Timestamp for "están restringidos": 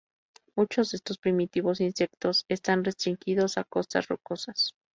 2.49-3.59